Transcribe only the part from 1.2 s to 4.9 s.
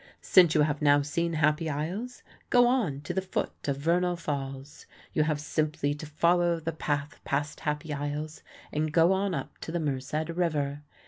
Happy Isles, go on to the foot of Vernal Falls.